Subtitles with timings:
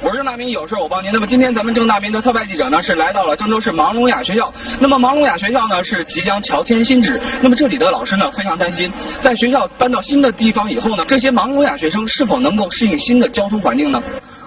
[0.00, 1.10] 我是郑大明，有事我帮您。
[1.12, 4.52] 那么今天咱们郑大明的特派记者呢是来到了郑州市盲聋哑学校。
[4.80, 7.20] 那么盲聋哑学校呢是即将乔迁新址。
[7.42, 14.00] 那么这里的老师呢非常担心，在学校搬到新的地方以后呢，这些盲聋哑学生是否能够适应新的交通环境呢？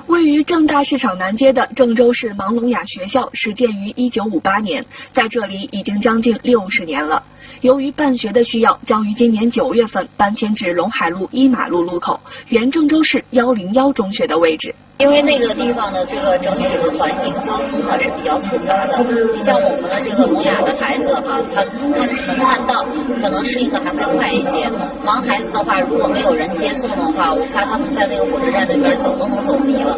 [0.08, 7.22] 位于郑大市场南街的郑州市盲聋哑学校始建于1958年，在这里已经将近六十年了。
[7.60, 14.74] 由于办学的需要，将于今年九月份搬迁至陇海路一马路路口，原郑州市幺零幺中学的位置。
[15.02, 22.86] 因为那个地方的这个整体的环境交通哈是比较复杂的，你像我们的这个聋哑的孩子哈，他他能看到，
[23.20, 24.70] 可能适应的还会快一些。
[25.04, 29.98] 盲孩子的话，如果没有人接送的话，我看他们在那个火车站那边走都能走迷了。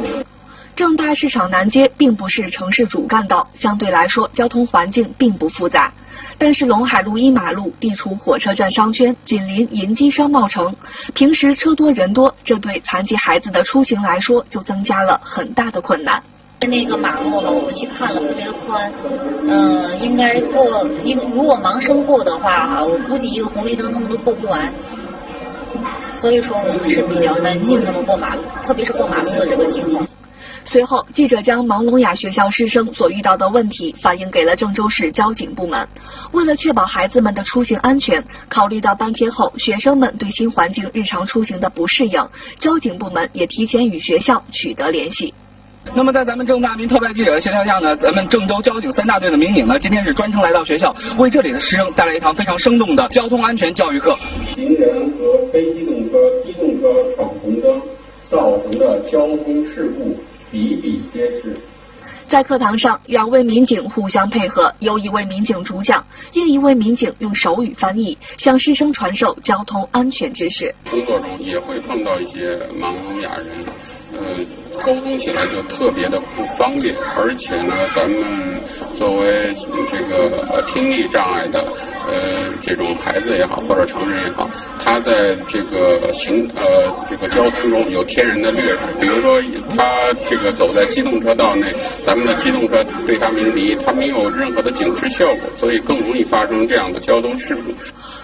[0.76, 5.94] 正大市场南街并不是城市主干道，相对来说交通环境并不复杂。
[6.38, 10.76] 但是陇海路一马路地处火车站商圈，紧邻银基商贸城，
[11.14, 16.24] 平时车多人多，这对残疾孩子的出行来说就增加了很大的困难。
[16.62, 18.92] 那个马路哈，我们去看了，特别的宽，
[19.48, 24.74] 嗯，应该过应如果盲生过的话哈，我估计一个红绿灯他们都过不完。
[26.16, 30.08] 所以说我们是比较担心他们过马路，特别是过马路的这个情况。
[30.66, 35.88] 随后，记者将盲聋哑学校师生所遇到的问题反映给了郑州市交警部门。
[36.32, 42.28] 为了确保孩子们的出行安全，考虑到搬迁后学生们对新环境日常出行的不适应，
[42.60, 45.34] 交警部门也提前与学校取得联系。
[45.94, 54.18] 那么，在咱们郑大民特派记者的协调下呢，咱们郑州交警三大队的民警呢，今天是专程来到学校，为这里的师生带来一堂非常生动的交通安全教育课。
[54.56, 57.82] 行人和非机动车、机动车闯红灯
[58.30, 60.18] 造成的交通事故。
[60.54, 61.58] 比比皆是。
[62.28, 70.74] 在课堂上，两位民警互相配合，由一位民警主讲，另一位民警用手语翻译，向师生传授交通安全知识。
[70.92, 73.66] 工作中也会碰到一些盲聋哑人。
[74.14, 74.38] 呃，
[74.86, 78.62] 沟通起来就特别的不方便，而且呢，咱们
[78.94, 79.52] 作为
[79.88, 81.60] 这个听力障碍的
[82.08, 84.48] 呃这种孩子也好，或者成人也好，
[84.80, 89.42] 他在这个行呃这个交通中有天然的劣势，比如说
[89.76, 91.74] 他这个走在机动车道内，
[92.04, 97.72] 咱们的机动车对他鸣笛，他没有任何的警示效果，所以更容易发生这样的交通事故。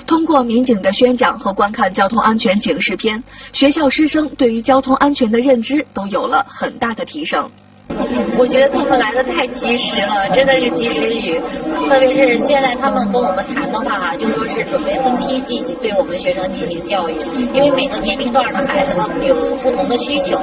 [0.06, 5.79] 通过民警的宣讲和观看交通安全警示片，学校师生对于交通安全的认知。
[5.94, 7.50] 都有了很大的提升。
[8.38, 11.42] 我觉得他们来的太及时了，真的是及时雨。
[11.90, 17.18] 特别是现在他们跟我们谈的话，就说是准备分批进行对我们学生进行教育，
[17.52, 20.40] 因为每个年龄段的孩子他们有不同的需求。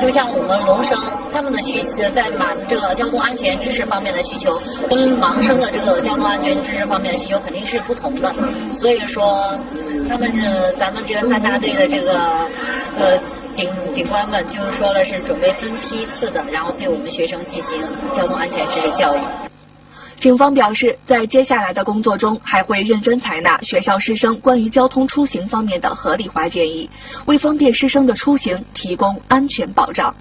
[0.00, 0.98] 就像我们聋生，
[1.30, 4.58] 他们的需求在满这个交通安全知识方面的需求，
[4.90, 8.34] 跟盲生的这个交通安全知识方面的需求肯定是不同的。
[8.72, 9.56] 所以说，
[10.08, 12.18] 他们这咱们这个三大队的这个
[12.98, 13.18] 呃。
[13.98, 17.82] 警官们就是说了，是准备分批次的，然后对我们学生进行
[18.12, 19.20] 交通安全知识教育。
[20.14, 26.88] 警方表示，在接下来的工作中，还会认真采纳学校师生关于交通出行方面的合理化建议，
[27.26, 30.14] 为方便师生的出行提供安全保障。